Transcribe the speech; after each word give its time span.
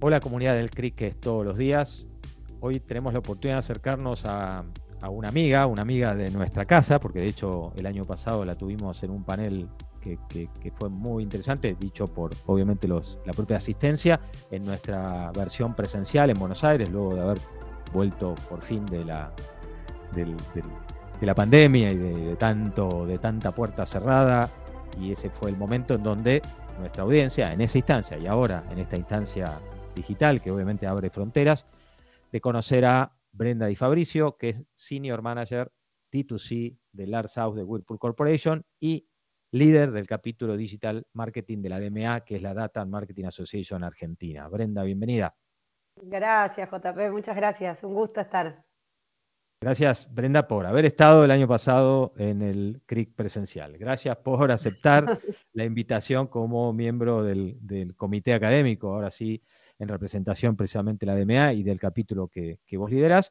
Hola 0.00 0.20
comunidad 0.20 0.54
del 0.54 0.70
es 0.98 1.20
todos 1.20 1.46
los 1.46 1.56
días. 1.56 2.04
Hoy 2.60 2.80
tenemos 2.80 3.12
la 3.12 3.20
oportunidad 3.20 3.56
de 3.56 3.60
acercarnos 3.60 4.26
a, 4.26 4.64
una 5.08 5.28
amiga, 5.28 5.66
una 5.66 5.82
amiga 5.82 6.14
de 6.14 6.30
nuestra 6.30 6.64
casa, 6.64 6.98
porque 6.98 7.20
de 7.20 7.26
hecho 7.26 7.72
el 7.76 7.86
año 7.86 8.04
pasado 8.04 8.44
la 8.44 8.54
tuvimos 8.54 9.02
en 9.02 9.10
un 9.10 9.22
panel 9.22 9.68
que, 10.00 10.48
fue 10.74 10.90
muy 10.90 11.22
interesante, 11.22 11.76
dicho 11.78 12.06
por 12.06 12.32
obviamente 12.46 12.88
los, 12.88 13.18
la 13.24 13.32
propia 13.32 13.58
asistencia, 13.58 14.20
en 14.50 14.64
nuestra 14.64 15.30
versión 15.32 15.74
presencial 15.74 16.28
en 16.28 16.38
Buenos 16.38 16.64
Aires, 16.64 16.90
luego 16.90 17.14
de 17.14 17.20
haber 17.20 17.38
vuelto 17.92 18.34
por 18.48 18.62
fin 18.62 18.84
de 18.86 19.04
la, 19.04 19.32
de 20.12 20.26
la 21.22 21.34
pandemia 21.34 21.90
y 21.90 21.96
de, 21.96 22.36
tanto, 22.36 23.06
de 23.06 23.16
tanta 23.16 23.52
puerta 23.52 23.86
cerrada. 23.86 24.50
Y 25.00 25.12
ese 25.12 25.30
fue 25.30 25.50
el 25.50 25.56
momento 25.56 25.94
en 25.94 26.02
donde 26.02 26.42
nuestra 26.78 27.04
audiencia, 27.04 27.52
en 27.52 27.60
esa 27.60 27.78
instancia 27.78 28.18
y 28.18 28.26
ahora 28.26 28.64
en 28.70 28.78
esta 28.78 28.96
instancia 28.96 29.60
digital, 29.94 30.40
que 30.40 30.50
obviamente 30.50 30.86
abre 30.86 31.10
fronteras, 31.10 31.66
de 32.32 32.40
conocer 32.40 32.84
a 32.84 33.12
Brenda 33.32 33.66
Di 33.66 33.76
Fabricio, 33.76 34.36
que 34.36 34.48
es 34.50 34.56
Senior 34.74 35.22
Manager 35.22 35.70
D2C 36.12 36.78
de 36.92 37.06
Lars 37.06 37.32
South 37.32 37.54
de 37.54 37.64
Whirlpool 37.64 37.98
Corporation 37.98 38.64
y 38.80 39.08
líder 39.52 39.92
del 39.92 40.06
capítulo 40.06 40.56
Digital 40.56 41.06
Marketing 41.12 41.62
de 41.62 41.68
la 41.68 41.80
DMA, 41.80 42.20
que 42.22 42.36
es 42.36 42.42
la 42.42 42.54
Data 42.54 42.84
Marketing 42.84 43.26
Association 43.26 43.84
Argentina. 43.84 44.48
Brenda, 44.48 44.82
bienvenida. 44.82 45.34
Gracias, 46.02 46.68
JP, 46.70 47.10
muchas 47.12 47.36
gracias. 47.36 47.82
Un 47.82 47.94
gusto 47.94 48.20
estar. 48.20 48.64
Gracias, 49.60 50.12
Brenda, 50.12 50.46
por 50.46 50.66
haber 50.66 50.84
estado 50.84 51.24
el 51.24 51.30
año 51.30 51.48
pasado 51.48 52.12
en 52.18 52.42
el 52.42 52.82
CRIC 52.84 53.14
presencial. 53.14 53.78
Gracias 53.78 54.16
por 54.18 54.52
aceptar 54.52 55.18
la 55.52 55.64
invitación 55.64 56.26
como 56.26 56.72
miembro 56.72 57.22
del, 57.22 57.94
comité 57.96 58.34
académico, 58.34 58.92
ahora 58.92 59.10
sí, 59.10 59.42
en 59.84 59.88
representación 59.88 60.56
precisamente 60.56 61.06
de 61.06 61.12
la 61.12 61.18
DMA 61.18 61.52
y 61.52 61.62
del 61.62 61.78
capítulo 61.78 62.28
que, 62.28 62.58
vos 62.72 62.90
lideras. 62.90 63.30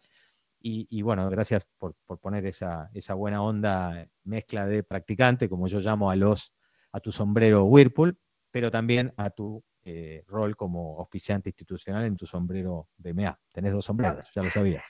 Y, 0.65 1.01
bueno, 1.01 1.29
gracias 1.29 1.67
por, 1.77 1.95
poner 2.21 2.45
esa, 2.45 2.89
buena 3.15 3.43
onda 3.43 4.07
mezcla 4.23 4.65
de 4.65 4.83
practicante, 4.83 5.49
como 5.49 5.67
yo 5.67 5.81
llamo 5.81 6.09
a 6.09 6.15
los 6.15 6.53
a 6.93 6.99
tu 6.99 7.11
sombrero 7.11 7.65
Whirlpool, 7.65 8.17
pero 8.51 8.69
también 8.71 9.13
a 9.17 9.31
tu 9.31 9.63
eh, 9.83 10.23
rol 10.27 10.55
como 10.55 10.99
auspiciante 10.99 11.49
institucional 11.49 12.05
en 12.05 12.15
tu 12.15 12.25
sombrero 12.25 12.87
DMA. 12.97 13.37
Tenés 13.51 13.73
dos 13.73 13.85
sombreros, 13.85 14.29
ya 14.33 14.43
lo 14.43 14.51
sabías. 14.51 14.85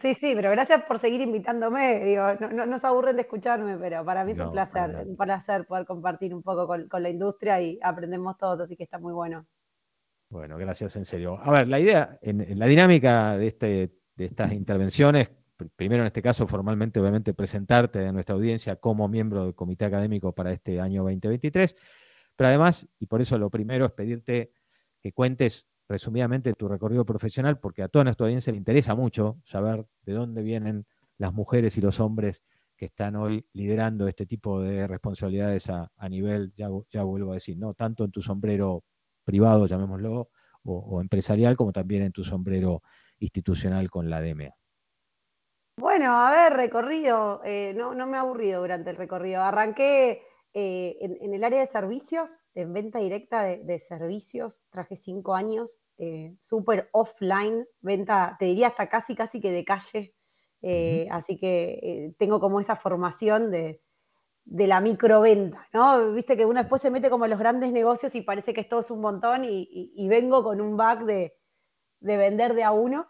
Sí, 0.00 0.14
sí, 0.14 0.32
pero 0.34 0.50
gracias 0.50 0.84
por 0.84 0.98
seguir 1.00 1.20
invitándome. 1.20 2.04
Digo, 2.04 2.22
no, 2.52 2.66
no, 2.66 2.78
se 2.78 2.86
aburren 2.86 3.16
de 3.16 3.22
escucharme, 3.22 3.76
pero 3.76 4.04
para 4.04 4.24
mí 4.24 4.32
es 4.32 4.40
un 4.40 4.52
placer, 4.52 5.04
un 5.06 5.16
placer 5.16 5.66
poder 5.66 5.84
compartir 5.84 6.34
un 6.34 6.42
poco 6.42 6.66
con, 6.66 7.02
la 7.02 7.10
industria 7.10 7.60
y 7.60 7.78
aprendemos 7.82 8.38
todos, 8.38 8.60
así 8.60 8.76
que 8.76 8.84
está 8.84 8.98
muy 8.98 9.12
bueno. 9.12 9.46
Bueno, 10.28 10.58
gracias 10.58 10.96
en 10.96 11.04
serio. 11.04 11.38
A 11.40 11.52
ver, 11.52 11.68
la 11.68 11.78
idea, 11.78 12.18
en, 12.20 12.58
la 12.58 12.66
dinámica 12.66 13.36
de, 13.36 13.46
este, 13.46 13.92
de 14.16 14.24
estas 14.24 14.52
intervenciones, 14.52 15.30
primero 15.76 16.02
en 16.02 16.08
este 16.08 16.20
caso 16.20 16.46
formalmente, 16.46 17.00
obviamente, 17.00 17.32
presentarte 17.32 18.06
a 18.06 18.12
nuestra 18.12 18.34
audiencia 18.34 18.76
como 18.76 19.08
miembro 19.08 19.44
del 19.44 19.54
comité 19.54 19.84
académico 19.84 20.32
para 20.32 20.52
este 20.52 20.80
año 20.80 21.02
2023, 21.04 21.76
pero 22.34 22.48
además, 22.48 22.88
y 22.98 23.06
por 23.06 23.20
eso 23.20 23.38
lo 23.38 23.50
primero 23.50 23.86
es 23.86 23.92
pedirte 23.92 24.52
que 25.00 25.12
cuentes 25.12 25.66
resumidamente 25.88 26.52
tu 26.54 26.68
recorrido 26.68 27.04
profesional, 27.04 27.60
porque 27.60 27.82
a 27.84 27.88
toda 27.88 28.04
nuestra 28.04 28.26
audiencia 28.26 28.52
le 28.52 28.58
interesa 28.58 28.96
mucho 28.96 29.38
saber 29.44 29.86
de 30.02 30.12
dónde 30.12 30.42
vienen 30.42 30.86
las 31.18 31.32
mujeres 31.32 31.78
y 31.78 31.80
los 31.80 32.00
hombres 32.00 32.42
que 32.76 32.86
están 32.86 33.16
hoy 33.16 33.46
liderando 33.52 34.08
este 34.08 34.26
tipo 34.26 34.60
de 34.60 34.86
responsabilidades 34.86 35.70
a, 35.70 35.90
nivel, 36.10 36.52
ya, 36.54 36.68
ya, 36.90 37.04
vuelvo 37.04 37.30
a 37.30 37.34
decir, 37.34 37.56
no 37.56 37.72
tanto 37.72 38.04
en 38.04 38.10
tu 38.10 38.20
sombrero 38.20 38.84
privado, 39.26 39.66
llamémoslo, 39.66 40.30
o, 40.64 41.00
empresarial, 41.00 41.56
como 41.56 41.72
también 41.72 42.02
en 42.02 42.12
tu 42.12 42.24
sombrero 42.24 42.82
institucional 43.18 43.90
con 43.90 44.08
la 44.08 44.20
DMA. 44.20 44.54
Bueno, 45.78 46.18
a 46.18 46.32
ver, 46.32 46.54
recorrido, 46.54 47.42
eh, 47.44 47.74
no, 47.76 47.94
no, 47.94 48.06
me 48.06 48.16
he 48.16 48.20
aburrido 48.20 48.62
durante 48.62 48.90
el 48.90 48.96
recorrido. 48.96 49.42
Arranqué 49.42 50.22
eh, 50.54 50.96
en, 51.00 51.34
el 51.34 51.44
área 51.44 51.60
de 51.60 51.66
servicios, 51.66 52.30
en 52.54 52.72
venta 52.72 52.98
directa 52.98 53.42
de, 53.42 53.84
servicios, 53.88 54.56
traje 54.70 54.96
cinco 54.96 55.34
años, 55.34 55.70
eh, 55.98 56.34
súper 56.40 56.88
offline, 56.92 57.66
venta, 57.80 58.36
te 58.38 58.46
diría 58.46 58.68
hasta 58.68 58.88
casi, 58.88 59.14
casi 59.14 59.40
que 59.40 59.50
de 59.50 59.64
calle. 59.64 60.14
Eh, 60.62 61.06
así 61.10 61.36
que 61.38 62.14
tengo 62.18 62.40
como 62.40 62.58
esa 62.60 62.76
formación 62.76 63.50
de, 63.50 63.82
la 64.46 64.80
microventa, 64.80 65.66
¿no? 65.72 66.12
Viste 66.12 66.36
que 66.36 66.46
uno 66.46 66.60
después 66.60 66.80
se 66.80 66.90
mete 66.90 67.10
como 67.10 67.24
en 67.24 67.32
los 67.32 67.40
grandes 67.40 67.72
negocios 67.72 68.14
y 68.14 68.22
parece 68.22 68.54
que 68.54 68.60
esto 68.60 68.80
es 68.80 68.90
un 68.90 69.00
montón 69.00 69.44
y, 69.44 70.06
vengo 70.08 70.42
con 70.42 70.60
un 70.60 70.76
back 70.76 71.04
de, 71.04 71.34
vender 72.00 72.54
de 72.54 72.64
a 72.64 72.72
uno. 72.72 73.08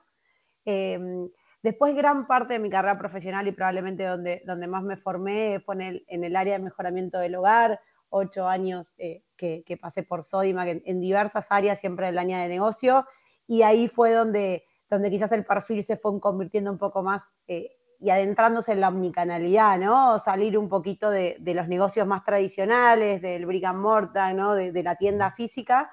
Em, 0.64 1.28
Después, 1.66 1.96
gran 1.96 2.28
parte 2.28 2.52
de 2.52 2.58
mi 2.60 2.70
carrera 2.70 2.96
profesional 2.96 3.48
y 3.48 3.50
probablemente 3.50 4.04
donde, 4.04 4.40
donde 4.46 4.68
más 4.68 4.84
me 4.84 4.96
formé 4.96 5.58
fue 5.58 5.74
en 6.06 6.22
el, 6.22 6.36
área 6.36 6.58
de 6.58 6.64
mejoramiento 6.64 7.18
del 7.18 7.34
hogar, 7.34 7.80
ocho 8.08 8.46
años 8.46 8.94
eh, 8.98 9.24
que, 9.36 9.76
pasé 9.80 10.04
por 10.04 10.22
Sodimac 10.22 10.80
en, 10.84 11.00
diversas 11.00 11.44
áreas, 11.50 11.80
siempre 11.80 12.06
del 12.06 12.18
área 12.18 12.38
de 12.38 12.48
negocio, 12.48 13.04
y 13.48 13.62
ahí 13.62 13.88
fue 13.88 14.12
donde, 14.12 14.62
donde 14.88 15.10
quizás 15.10 15.32
el 15.32 15.44
perfil 15.44 15.84
se 15.84 15.96
fue 15.96 16.20
convirtiendo 16.20 16.70
un 16.70 16.78
poco 16.78 17.02
más 17.02 17.24
eh, 17.48 17.75
y 17.98 18.10
adentrándose 18.10 18.72
en 18.72 18.80
la 18.80 18.88
omnicanalidad, 18.88 19.78
¿no? 19.78 20.18
Salir 20.20 20.58
un 20.58 20.68
poquito 20.68 21.10
de, 21.10 21.36
los 21.40 21.68
negocios 21.68 22.06
más 22.06 22.24
tradicionales, 22.24 23.22
del 23.22 23.46
brick 23.46 23.64
and 23.64 23.80
mortar, 23.80 24.34
¿no? 24.34 24.54
De, 24.54 24.82
la 24.82 24.96
tienda 24.96 25.32
física, 25.32 25.90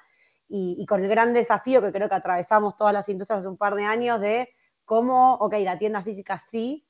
y, 0.48 0.76
y, 0.78 0.86
con 0.86 1.02
el 1.02 1.08
gran 1.08 1.32
desafío 1.32 1.80
que 1.80 1.90
creo 1.92 2.08
que 2.08 2.14
atravesamos 2.14 2.76
todas 2.76 2.92
las 2.92 3.08
industrias 3.08 3.40
hace 3.40 3.48
un 3.48 3.56
par 3.56 3.74
de 3.74 3.84
años 3.84 4.20
de 4.20 4.50
cómo, 4.84 5.34
ok, 5.34 5.54
la 5.60 5.78
tienda 5.78 6.02
física 6.02 6.42
sí, 6.50 6.86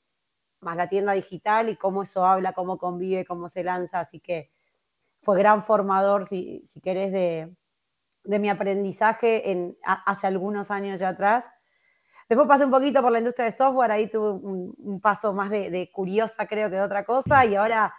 más 0.64 0.76
la 0.76 0.88
tienda 0.88 1.12
digital 1.12 1.68
y 1.68 1.76
cómo 1.76 2.02
eso 2.02 2.26
habla, 2.26 2.52
cómo 2.52 2.78
convive, 2.78 3.24
cómo 3.24 3.48
se 3.48 3.62
lanza. 3.62 4.00
Así 4.00 4.18
que 4.18 4.50
fue 5.22 5.38
gran 5.38 5.64
formador, 5.64 6.28
si, 6.28 6.66
si 6.68 6.80
querés, 6.80 7.12
de, 7.12 7.54
mi 8.24 8.48
aprendizaje 8.48 9.50
en, 9.50 9.76
hace 9.84 10.26
algunos 10.26 10.70
años 10.70 10.98
ya 10.98 11.10
atrás. 11.10 11.44
Después 12.28 12.48
pasé 12.48 12.64
un 12.64 12.70
poquito 12.70 13.02
por 13.02 13.12
la 13.12 13.18
industria 13.18 13.46
de 13.46 13.52
software, 13.52 13.90
ahí 13.90 14.08
tuve 14.08 14.30
un, 14.30 15.00
paso 15.00 15.32
más 15.32 15.50
de, 15.50 15.90
curiosa, 15.92 16.46
creo 16.46 16.70
que 16.70 16.76
de 16.76 16.82
otra 16.82 17.04
cosa, 17.04 17.44
y 17.44 17.54
ahora, 17.54 17.94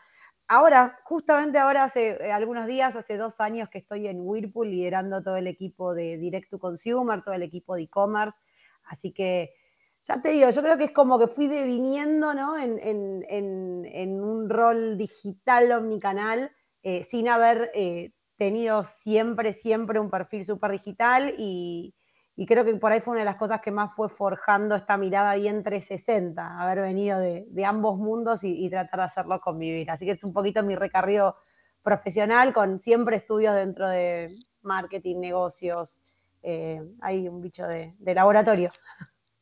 ahora, 0.47 1.00
justamente 1.03 1.59
ahora, 1.59 1.84
hace 1.84 2.18
eh, 2.24 2.31
algunos 2.31 2.66
días, 2.66 2.96
hace 2.96 3.18
dos 3.18 3.34
años 3.40 3.69
que 3.69 3.78
estoy 3.78 4.08
en 4.08 4.22
Whirlpool 4.22 4.69
liderando 4.69 5.22
todo 5.22 5.38
el 5.38 5.47
equipo 5.47 5.94
de 5.94 6.18
Direct 6.18 6.50
to 6.50 6.58
Consumer, 6.58 7.22
todo 7.22 7.36
el 7.36 7.44
equipo 7.44 7.75
de 7.75 7.84
e-commerce, 7.84 8.38
así 8.86 9.12
que 9.12 9.53
ya 10.03 10.22
te 10.22 10.30
digo, 10.30 10.50
yo 10.50 10.62
creo 10.62 10.78
que 10.78 10.86
es 10.86 10.92
como 10.92 11.18
que 11.18 11.28
fui 11.28 11.47
deviniendo 11.47 12.34
¿no? 12.34 12.57
en, 12.59 14.22
un 14.22 14.50
rol 14.50 14.97
digital 14.97 15.72
omnicanal 15.72 16.52
eh, 16.84 17.03
sin 17.09 17.28
haber 17.28 17.72
eh, 17.74 18.12
tenido 18.38 18.84
siempre, 19.00 19.53
siempre 19.53 20.00
un 20.00 20.12
perfil 20.12 20.46
súper 20.46 20.72
digital 20.72 21.34
y, 21.40 21.96
creo 22.46 22.66
que 22.66 22.75
por 22.75 22.91
ahí 22.91 23.01
fue 23.01 23.12
una 23.12 23.22
de 23.22 23.25
las 23.25 23.38
cosas 23.38 23.62
que 23.62 23.72
más 23.72 23.96
fue 23.96 24.09
forjando 24.09 24.75
esta 24.75 24.97
mirada 24.97 25.35
bien 25.35 25.63
360, 25.63 26.62
haber 26.62 26.81
venido 26.81 27.19
de, 27.19 27.66
ambos 27.66 27.97
mundos 27.97 28.41
y, 28.44 28.69
tratar 28.69 29.00
de 29.00 29.06
hacerlo 29.06 29.40
convivir. 29.40 29.90
Así 29.90 30.06
que 30.06 30.12
es 30.12 30.23
un 30.23 30.34
poquito 30.34 30.62
mi 30.63 30.75
recorrido 30.75 31.38
profesional 31.81 32.53
con 32.53 32.79
siempre 32.79 33.18
estudios 33.18 33.56
dentro 33.56 33.88
de 33.88 34.35
marketing, 34.63 35.19
negocios. 35.19 35.97
Eh, 36.44 36.81
hay 37.01 37.28
un 37.28 37.41
bicho 37.41 37.66
de 37.66 37.94
laboratorio. 38.13 38.72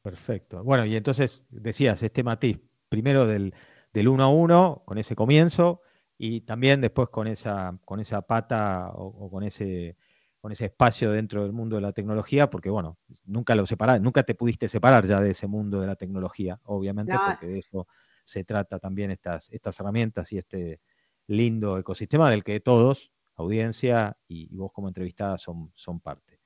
Perfecto. 0.03 0.63
Bueno, 0.63 0.85
y 0.85 0.95
entonces 0.97 1.43
decías 1.49 2.03
este 2.03 2.23
matiz, 2.23 2.59
primero 2.89 3.25
del, 3.25 3.55
del 3.93 4.09
uno 4.09 4.23
a 4.23 4.29
uno, 4.29 4.83
con 4.85 4.97
ese 4.97 5.15
comienzo, 5.15 5.81
y 6.17 6.41
también 6.41 6.81
después 6.81 7.07
con 7.09 7.27
esa, 7.27 7.77
con 7.85 8.01
esa 8.01 8.21
pata 8.21 8.91
o, 8.93 9.29
con 9.31 9.43
ese 9.43 9.95
con 10.43 10.51
ese 10.51 10.65
espacio 10.65 11.09
dentro 11.09 11.43
del 11.43 11.53
mundo 11.53 11.77
de 11.77 11.81
la 11.81 11.93
tecnología, 11.93 12.49
porque 12.49 12.69
bueno, 12.69 12.97
nunca 13.23 13.55
lo 13.55 13.65
separas, 13.65 14.01
nunca 14.01 14.23
te 14.23 14.35
pudiste 14.35 14.67
separar 14.67 15.07
ya 15.07 15.21
de 15.21 15.31
ese 15.31 15.47
mundo 15.47 15.79
de 15.79 15.87
la 15.87 15.95
tecnología, 15.95 16.59
obviamente, 16.65 17.13
porque 17.25 17.47
de 17.47 17.59
eso 17.59 17.87
se 18.25 18.43
trata 18.43 18.77
también 18.77 19.09
estas, 19.09 19.49
estas 19.51 19.79
herramientas 19.79 20.33
y 20.33 20.39
este 20.39 20.81
lindo 21.27 21.77
ecosistema 21.77 22.29
del 22.29 22.43
que 22.43 22.59
todos, 22.59 23.13
audiencia 23.37 24.17
y, 24.27 24.53
vos 24.53 24.73
como 24.73 24.89
entrevistada, 24.89 25.37
son, 25.37 25.71
son 25.75 26.01
parte. 26.01 26.41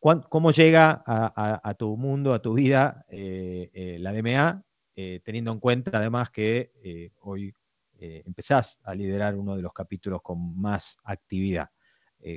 ¿Cómo 0.00 0.50
llega 0.50 1.04
a, 1.06 1.74
tu 1.74 1.96
mundo, 1.96 2.34
a 2.34 2.42
tu 2.42 2.54
vida, 2.54 3.06
eh, 3.08 3.70
eh, 3.72 3.98
la 4.00 4.12
DMA, 4.12 4.64
eh, 4.96 5.20
teniendo 5.24 5.52
en 5.52 5.60
cuenta 5.60 5.96
además 5.96 6.30
que 6.30 7.12
hoy 7.20 7.54
empezás 8.00 8.80
a 8.82 8.96
liderar 8.96 9.36
uno 9.36 9.54
de 9.54 9.62
los 9.62 9.72
capítulos 9.72 10.22
con 10.22 10.60
más 10.60 10.98
actividad? 11.04 11.70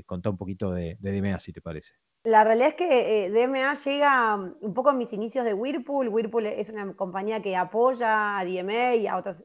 Contá 0.06 0.30
un 0.30 0.38
poquito 0.38 0.72
de, 0.72 0.98
DMA, 1.00 1.40
si 1.40 1.54
te 1.54 1.62
parece. 1.62 1.94
La 2.24 2.44
realidad 2.44 2.70
es 2.70 2.76
que 2.76 3.30
DMA 3.30 3.76
llega 3.76 4.38
mm, 4.38 4.56
un 4.62 4.74
poco 4.74 4.90
a 4.90 4.94
mis 4.94 5.12
inicios 5.14 5.46
de 5.46 5.54
Whirlpool. 5.54 6.10
Whirlpool 6.10 6.48
es 6.48 6.70
una 6.70 6.94
compañía 6.94 7.42
que 7.42 7.56
apoya 7.56 8.40
a 8.40 8.46
DMA 8.46 8.96
y 8.96 9.08
a 9.08 9.18
otros 9.18 9.38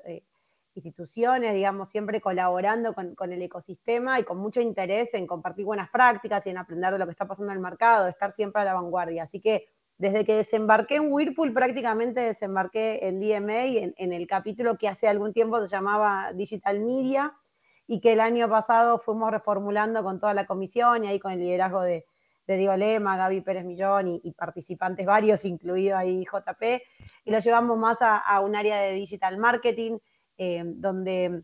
instituciones, 0.74 1.54
digamos, 1.54 1.90
siempre 1.90 2.20
colaborando 2.20 2.94
con, 2.94 3.32
el 3.32 3.42
ecosistema 3.42 4.20
y 4.20 4.24
con 4.24 4.38
mucho 4.38 4.60
interés 4.60 5.12
en 5.14 5.26
compartir 5.26 5.64
buenas 5.64 5.90
prácticas 5.90 6.46
y 6.46 6.50
en 6.50 6.58
aprender 6.58 6.92
de 6.92 6.98
lo 6.98 7.06
que 7.06 7.12
está 7.12 7.26
pasando 7.26 7.52
en 7.52 7.56
el 7.56 7.62
mercado, 7.62 8.04
de 8.04 8.10
estar 8.10 8.32
siempre 8.32 8.62
a 8.62 8.64
la 8.64 8.74
vanguardia. 8.74 9.24
Así 9.24 9.40
que 9.40 9.66
desde 9.98 10.24
que 10.24 10.34
desembarqué 10.34 10.96
en 10.96 11.12
Whirlpool, 11.12 11.52
prácticamente 11.52 12.20
desembarqué 12.20 13.06
en 13.06 13.20
DMA, 13.20 13.64
en, 13.64 13.94
en 13.96 14.12
el 14.12 14.26
capítulo 14.26 14.78
que 14.78 14.88
hace 14.88 15.08
algún 15.08 15.32
tiempo 15.32 15.60
se 15.60 15.68
llamaba 15.68 16.32
Digital 16.32 16.80
Media 16.80 17.34
y 17.92 17.98
que 17.98 18.12
el 18.12 18.20
año 18.20 18.48
pasado 18.48 19.00
fuimos 19.00 19.32
reformulando 19.32 20.04
con 20.04 20.20
toda 20.20 20.32
la 20.32 20.46
comisión 20.46 21.02
y 21.02 21.08
ahí 21.08 21.18
con 21.18 21.32
el 21.32 21.40
liderazgo 21.40 21.82
de, 21.82 22.04
de 22.46 22.56
Diego 22.56 22.76
Lema, 22.76 23.16
Gaby 23.16 23.40
Pérez 23.40 23.64
Millón 23.64 24.20
y, 24.22 24.30
participantes 24.30 25.04
varios, 25.04 25.44
incluido 25.44 25.96
ahí 25.96 26.24
JP, 26.24 26.62
y 27.24 27.30
lo 27.32 27.40
llevamos 27.40 27.76
más 27.76 27.98
a, 28.00 28.40
un 28.42 28.54
área 28.54 28.80
de 28.80 28.92
digital 28.92 29.38
marketing, 29.38 29.98
eh, 30.38 30.62
donde 30.64 31.42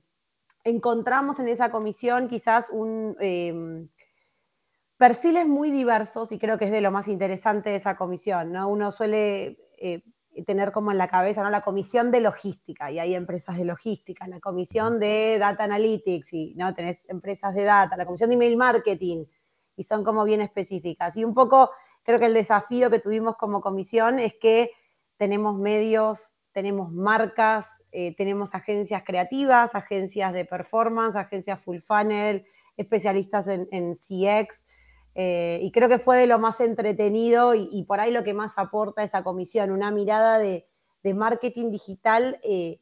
encontramos 0.63 1.41
en 1.41 1.49
esa 1.49 1.73
comisión 1.73 2.29
quizás 2.29 2.67
un, 2.71 3.17
eh, 3.19 3.85
perfiles 4.97 5.49
muy 5.49 5.73
diversos 5.73 6.31
y 6.31 6.39
creo 6.39 6.59
que 6.59 6.67
es 6.67 6.71
de 6.71 6.81
lo 6.81 6.93
más 6.93 7.09
interesante 7.09 7.71
de 7.71 7.77
esa 7.77 7.97
comisión, 7.97 8.53
¿no? 8.53 8.69
Uno 8.69 8.93
suele 8.93 9.59
eh, 9.79 10.05
tener 10.45 10.73
como 10.73 10.93
en 10.93 10.99
la 10.99 11.09
cabeza, 11.09 11.43
¿no? 11.43 11.51
La 11.51 11.63
comisión 11.63 12.11
de 12.11 12.21
logística, 12.21 12.91
y 12.91 12.99
hay 12.99 13.15
empresas 13.15 13.57
de 13.57 13.65
logística, 13.65 14.27
la 14.27 14.41
comisión 14.41 14.99
de 15.01 15.39
data 15.39 15.65
analytics, 15.65 16.33
y 16.33 16.55
¿no? 16.57 16.75
tenés 16.75 16.99
empresas 17.09 17.55
de 17.55 17.65
data, 17.65 17.97
la 17.97 18.05
comisión 18.05 18.31
de 18.31 18.35
email 18.35 18.57
marketing, 18.57 19.25
y 19.77 19.85
son 19.85 20.05
como 20.05 20.25
bien 20.25 20.41
específicas. 20.41 21.17
Y 21.17 21.25
un 21.25 21.35
poco 21.35 21.71
creo 22.03 22.19
que 22.19 22.27
el 22.27 22.35
desafío 22.35 22.91
que 22.91 22.99
tuvimos 22.99 23.37
como 23.37 23.61
comisión 23.61 24.19
es 24.19 24.35
que 24.35 24.71
tenemos 25.17 25.57
medios, 25.59 26.21
tenemos 26.53 26.93
marcas, 26.93 27.67
eh, 27.93 28.15
tenemos 28.17 28.51
agencias 28.53 29.03
creativas, 29.05 29.75
agencias 29.75 30.33
de 30.33 30.45
performance, 30.45 31.17
agencias 31.17 31.61
full 31.63 31.79
funnel, 31.81 32.47
especialistas 32.77 33.47
en, 33.49 33.97
CX, 33.97 34.63
eh, 35.19 35.61
y 35.63 35.71
creo 35.71 35.89
que 35.89 35.99
fue 35.99 36.19
de 36.19 36.27
lo 36.27 36.39
más 36.39 36.61
entretenido 36.61 37.55
y, 37.55 37.83
por 37.85 38.01
ahí 38.01 38.11
lo 38.11 38.23
que 38.23 38.35
más 38.35 38.53
aporta 38.57 39.03
esa 39.03 39.25
comisión, 39.25 39.71
una 39.71 39.91
mirada 39.91 40.39
de, 40.39 40.67
marketing 41.15 41.71
digital 41.71 42.41
eh, 42.43 42.81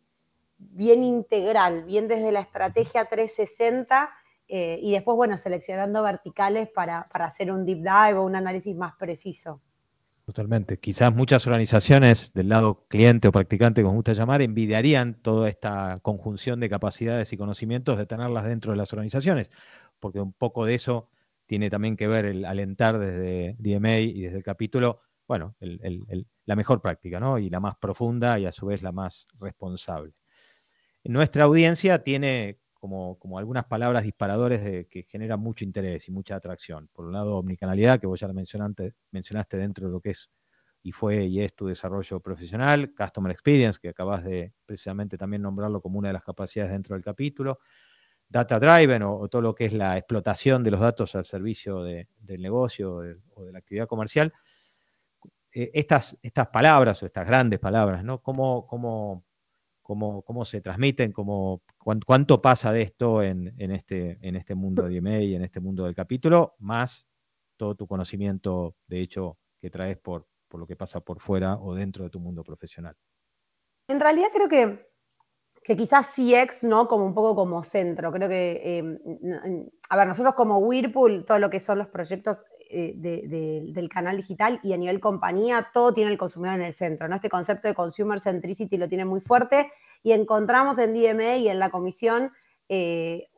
bien 0.56 1.04
integral, 1.04 1.84
bien 1.84 2.08
desde 2.08 2.32
la 2.32 2.40
estrategia 2.40 3.04
360 3.04 4.10
eh, 4.48 4.78
y 4.80 4.92
después, 4.92 5.14
bueno, 5.14 5.36
seleccionando 5.36 6.02
verticales 6.02 6.70
para, 6.70 7.00
hacer 7.12 7.52
un 7.52 7.66
deep 7.66 7.78
dive 7.78 8.14
o 8.14 8.22
un 8.22 8.34
análisis 8.34 8.74
más 8.74 8.94
preciso. 8.96 9.60
Totalmente. 10.24 10.78
Quizás 10.78 11.14
muchas 11.14 11.46
organizaciones 11.46 12.32
del 12.32 12.48
lado 12.48 12.86
cliente 12.88 13.28
o 13.28 13.32
practicante, 13.32 13.82
como 13.82 13.96
gusta 13.96 14.14
llamar, 14.14 14.40
envidiarían 14.40 15.14
toda 15.14 15.50
esta 15.50 15.98
conjunción 16.00 16.58
de 16.60 16.70
capacidades 16.70 17.32
y 17.32 17.36
conocimientos 17.36 17.98
de 17.98 18.06
tenerlas 18.06 18.46
dentro 18.46 18.72
de 18.72 18.78
las 18.78 18.90
organizaciones, 18.92 19.50
porque 20.00 20.20
un 20.20 20.32
poco 20.32 20.64
de 20.64 20.74
eso 20.74 21.10
tiene 21.46 21.70
también 21.70 21.96
que 21.96 22.06
ver 22.06 22.24
el 22.24 22.44
alentar 22.44 22.98
desde 22.98 23.56
DMA 23.58 24.00
y 24.00 24.22
desde 24.22 24.38
el 24.38 24.42
capítulo, 24.42 25.00
bueno, 25.26 25.56
la 25.60 26.56
mejor 26.56 26.80
práctica, 26.80 27.20
¿no? 27.20 27.38
Y 27.38 27.50
la 27.50 27.60
más 27.60 27.76
profunda 27.76 28.38
y 28.38 28.46
a 28.46 28.52
su 28.52 28.66
vez 28.66 28.82
la 28.82 28.92
más 28.92 29.26
responsable. 29.40 30.14
Nuestra 31.04 31.44
audiencia 31.44 32.02
tiene 32.02 32.60
como, 32.72 33.38
algunas 33.38 33.64
palabras 33.64 34.04
disparadores 34.04 34.86
que 34.88 35.04
generan 35.04 35.40
mucho 35.40 35.64
interés 35.64 36.08
y 36.08 36.12
mucha 36.12 36.36
atracción. 36.36 36.88
Por 36.92 37.06
un 37.06 37.12
lado, 37.12 37.36
omnicanalidad, 37.38 37.98
que 37.98 38.06
vos 38.06 38.20
ya 38.20 38.28
la 38.28 38.34
mencionaste, 38.34 38.94
mencionaste 39.10 39.56
dentro 39.56 39.86
de 39.86 39.92
lo 39.92 40.00
que 40.00 40.10
es 40.10 40.30
y 40.82 40.92
fue 40.92 41.24
y 41.24 41.40
es 41.40 41.54
tu 41.54 41.66
desarrollo 41.66 42.20
profesional, 42.20 42.92
Customer 42.94 43.32
Experience, 43.32 43.78
que 43.80 43.88
acabas 43.88 44.22
de 44.22 44.52
precisamente 44.66 45.16
también 45.16 45.40
nombrarlo 45.40 45.80
como 45.80 45.98
una 45.98 46.08
de 46.08 46.12
las 46.12 46.22
capacidades 46.22 46.72
dentro 46.72 46.94
del 46.94 47.02
capítulo, 47.02 47.58
Data 48.28 48.58
Driven 48.58 49.02
o, 49.02 49.28
todo 49.28 49.42
lo 49.42 49.54
que 49.54 49.66
es 49.66 49.72
la 49.72 49.96
explotación 49.96 50.62
de 50.64 50.70
los 50.70 50.80
datos 50.80 51.14
al 51.14 51.24
servicio 51.24 51.82
del 51.82 52.42
negocio 52.42 52.96
o 53.34 53.44
de 53.44 53.52
la 53.52 53.58
actividad 53.58 53.86
comercial. 53.86 54.32
Eh, 55.52 55.70
estas, 55.74 56.16
estas 56.22 56.48
palabras 56.48 57.02
o 57.02 57.06
estas 57.06 57.26
grandes 57.26 57.60
palabras, 57.60 58.02
¿no? 58.02 58.20
¿Cómo, 58.20 58.66
cómo 58.66 59.24
cómo, 59.84 60.44
se 60.44 60.62
transmiten, 60.62 61.12
cómo, 61.12 61.62
cuánto 61.78 62.40
pasa 62.40 62.72
de 62.72 62.82
esto 62.82 63.22
en, 63.22 63.52
este, 63.58 64.18
en 64.22 64.34
este 64.34 64.54
mundo 64.54 64.88
de 64.88 64.96
EMA 64.96 65.18
y 65.18 65.34
en 65.34 65.44
este 65.44 65.60
mundo 65.60 65.84
del 65.84 65.94
capítulo, 65.94 66.54
más 66.58 67.06
todo 67.56 67.74
tu 67.74 67.86
conocimiento, 67.86 68.74
de 68.86 69.02
hecho, 69.02 69.36
que 69.60 69.70
traes 69.70 69.98
por, 69.98 70.26
por 70.48 70.58
lo 70.58 70.66
que 70.66 70.74
pasa 70.74 71.00
por 71.00 71.20
fuera 71.20 71.56
o 71.56 71.74
dentro 71.74 72.04
de 72.04 72.10
tu 72.10 72.18
mundo 72.18 72.42
profesional. 72.42 72.96
En 73.86 74.00
realidad 74.00 74.28
creo 74.32 74.48
que, 74.48 74.93
que 75.64 75.76
quizás 75.76 76.08
CX, 76.14 76.62
¿no? 76.64 76.86
Como 76.86 77.06
un 77.06 77.14
poco 77.14 77.34
como 77.34 77.62
centro. 77.62 78.12
Creo 78.12 78.28
que, 78.28 78.78
em, 78.78 78.98
a 79.88 79.96
ver, 79.96 80.06
nosotros 80.06 80.34
como 80.34 80.58
Whirlpool, 80.58 81.24
todo 81.24 81.38
lo 81.38 81.48
que 81.48 81.58
son 81.58 81.78
los 81.78 81.88
proyectos 81.88 82.44
eh, 82.70 82.94
del 82.96 83.88
canal 83.88 84.16
digital 84.16 84.60
y 84.62 84.72
a 84.72 84.76
nivel 84.76 85.00
compañía, 85.00 85.68
todo 85.72 85.94
tiene 85.94 86.10
el 86.10 86.18
consumidor 86.18 86.56
en 86.56 86.66
el 86.66 86.74
centro. 86.74 87.08
¿no? 87.08 87.14
Este 87.14 87.30
concepto 87.30 87.68
de 87.68 87.74
consumer 87.74 88.20
centricity 88.20 88.76
lo 88.76 88.88
tiene 88.88 89.04
muy 89.04 89.20
fuerte 89.20 89.70
y 90.02 90.12
encontramos 90.12 90.78
en 90.78 90.92
DMA 90.92 91.36
y 91.36 91.48
en 91.48 91.58
la 91.58 91.70
comisión 91.70 92.32
eh, 92.68 93.28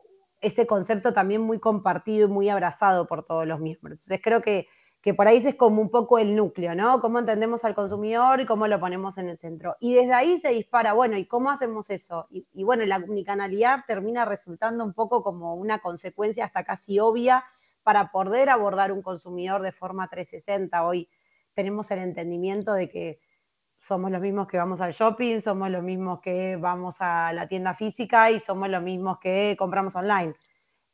ese 0.41 0.67
concepto 0.67 1.13
también 1.13 1.43
muy 1.43 1.59
compartido 1.61 2.29
y 2.29 2.31
muy 2.31 2.49
abrazado 2.49 3.07
por 3.07 3.25
todos 3.25 3.47
los 3.47 3.61
miembros. 3.61 3.99
Entonces 3.99 4.21
creo 4.23 4.43
que, 4.43 4.69
que 5.07 5.15
por 5.15 5.29
ahí 5.29 5.37
es 5.37 5.55
como 5.55 5.81
un 5.81 5.89
poco 5.89 6.19
el 6.19 6.35
núcleo, 6.35 6.75
¿no? 6.75 7.01
Cómo 7.01 7.21
entendemos 7.21 7.65
al 7.65 7.77
consumidor 7.77 8.41
y 8.41 8.45
cómo 8.45 8.67
lo 8.67 8.81
ponemos 8.81 9.17
en 9.19 9.29
el 9.29 9.39
centro. 9.39 9.77
Y 9.79 9.95
desde 9.95 10.13
ahí 10.13 10.41
se 10.41 10.49
dispara, 10.49 10.95
bueno, 10.95 11.17
¿y 11.17 11.27
cómo 11.27 11.49
hacemos 11.49 11.89
eso? 11.91 12.27
Y, 12.29 12.65
bueno, 12.65 12.85
la 12.87 12.97
omnicanalidad 12.97 13.85
termina 13.87 14.25
resultando 14.25 14.83
un 14.83 14.95
poco 14.95 15.23
como 15.23 15.55
una 15.55 15.79
consecuencia 15.79 16.47
hasta 16.47 16.65
casi 16.65 16.99
obvia 16.99 17.45
para 17.85 18.11
poder 18.11 18.51
abordar 18.51 18.91
un 18.91 19.01
consumidor 19.01 19.63
de 19.63 19.71
forma 19.71 20.09
360. 20.09 20.85
Hoy 20.85 21.09
tenemos 21.55 21.89
el 21.93 22.01
entendimiento 22.01 22.75
de 22.75 22.89
que 22.89 23.21
somos 23.79 24.11
los 24.11 24.21
mismos 24.21 24.49
que 24.49 24.59
vamos 24.59 24.81
al 24.81 24.91
shopping, 24.91 25.41
somos 25.41 25.71
los 25.71 25.85
mismos 25.85 26.19
que 26.19 26.57
vamos 26.57 26.97
a 26.99 27.33
la 27.33 27.47
tienda 27.47 27.75
física 27.75 28.33
y 28.33 28.41
somos 28.41 28.69
los 28.69 28.83
mismos 28.83 29.21
que 29.21 29.55
compramos 29.57 29.95
online. 29.95 30.35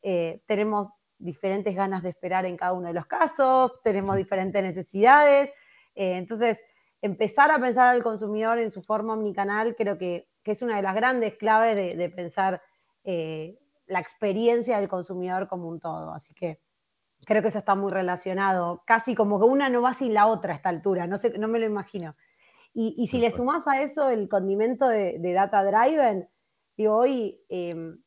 Eh, 0.03 0.43
tenemos 0.45 0.89
diferentes 1.23 1.75
ganas 1.75 2.03
de 2.03 2.11
esperar 2.11 2.45
en 2.47 2.57
cada 2.57 2.73
uno 2.73 2.89
de 2.89 2.95
los 2.95 3.07
casos, 3.07 3.81
tenemos 3.83 4.17
diferentes 4.17 4.63
necesidades. 4.63 5.51
Eh, 5.95 6.17
entonces, 6.17 6.59
empezar 7.01 7.51
a 7.51 7.59
pensar 7.59 7.89
al 7.89 8.03
consumidor 8.03 8.59
en 8.59 8.71
su 8.71 8.83
forma 8.83 9.15
omnicanal 9.15 9.75
creo 9.77 9.99
que, 9.99 10.29
es 10.45 10.63
una 10.63 10.77
de 10.77 10.83
las 10.83 10.95
grandes 10.95 11.37
claves 11.37 11.77
de, 11.77 12.09
pensar 12.09 12.61
eh, 13.05 13.59
la 13.87 14.01
experiencia 14.01 14.79
del 14.81 14.89
consumidor 14.89 15.47
como 15.47 15.69
un 15.69 15.79
todo. 15.79 16.13
Así 16.13 16.35
que 16.35 16.61
creo 17.25 17.43
que 17.43 17.49
eso 17.49 17.59
está 17.59 17.77
muy 17.77 17.93
relacionado, 17.93 18.83
casi 18.85 19.15
como 19.15 19.39
que 19.39 19.47
una 19.47 19.69
no 19.69 19.83
va 19.83 19.95
sin 19.95 20.15
la 20.15 20.27
otra 20.27 20.53
a 20.53 20.57
esta 20.57 20.69
altura, 20.69 21.07
no, 21.07 21.19
sé, 21.19 21.39
no 21.39 21.47
me 21.47 21.61
lo 21.61 21.67
imagino. 21.67 22.17
Y, 22.75 23.07
si 23.09 23.19
le 23.19 23.31
sumás 23.31 23.67
a 23.69 23.83
eso 23.83 24.09
el 24.09 24.31
condimento 24.31 24.89
de, 24.89 25.19
Data 25.35 25.63
Driven, 25.63 26.27
digo, 26.75 26.97
hoy, 26.97 27.39
em, 27.51 27.99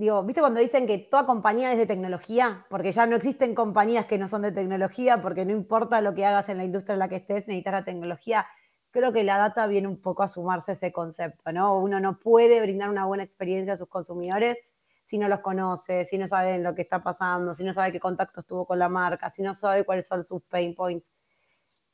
digo, 0.00 0.24
¿viste 0.24 0.40
cuando 0.40 0.60
dicen 0.60 0.86
que 0.86 0.98
toda 0.98 1.26
compañía 1.26 1.70
es 1.72 1.78
de 1.78 1.86
tecnología? 1.86 2.66
Porque 2.70 2.90
ya 2.90 3.06
no 3.06 3.16
existen 3.16 3.54
compañías 3.54 4.06
que 4.06 4.18
no 4.18 4.26
son 4.28 4.42
de 4.42 4.50
tecnología, 4.50 5.22
porque 5.22 5.44
no 5.44 5.52
importa 5.52 6.00
lo 6.00 6.14
que 6.14 6.24
hagas 6.26 6.48
en 6.48 6.56
la 6.56 6.64
industria 6.64 6.94
en 6.94 6.98
la 7.00 7.08
que 7.08 7.16
estés, 7.16 7.46
necesitas 7.46 7.72
la 7.72 7.84
tecnología. 7.84 8.46
Creo 8.90 9.12
que 9.12 9.22
la 9.22 9.36
data 9.38 9.66
viene 9.66 9.86
un 9.86 10.00
poco 10.00 10.22
a 10.22 10.28
sumarse 10.28 10.72
a 10.72 10.74
ese 10.74 10.90
concepto, 10.90 11.52
¿no? 11.52 11.78
Uno 11.78 12.00
no 12.00 12.18
puede 12.18 12.60
brindar 12.60 12.88
una 12.90 13.04
buena 13.04 13.22
experiencia 13.24 13.74
a 13.74 13.76
sus 13.76 13.88
consumidores 13.88 14.56
si 15.04 15.18
no 15.18 15.28
los 15.28 15.40
conoce, 15.40 16.04
si 16.04 16.18
no 16.18 16.28
saben 16.28 16.62
lo 16.62 16.74
que 16.74 16.82
está 16.82 17.02
pasando, 17.02 17.52
si 17.54 17.64
no 17.64 17.74
sabe 17.74 17.92
qué 17.92 17.98
contactos 18.00 18.46
tuvo 18.46 18.64
con 18.64 18.78
la 18.78 18.88
marca, 18.88 19.30
si 19.30 19.42
no 19.42 19.54
sabe 19.56 19.84
cuáles 19.84 20.06
son 20.06 20.24
sus 20.24 20.42
pain 20.44 20.74
points. 20.74 21.06